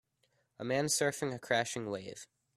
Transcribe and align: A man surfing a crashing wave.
A 0.57 0.63
man 0.63 0.85
surfing 0.85 1.31
a 1.31 1.37
crashing 1.37 1.87
wave. 1.87 2.25